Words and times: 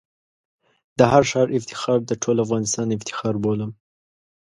د 0.97 0.99
هر 1.11 1.23
ښار 1.29 1.47
افتخار 1.57 1.99
د 2.05 2.11
ټول 2.23 2.37
افغانستان 2.45 2.87
افتخار 2.97 3.35
بولم. 3.43 3.71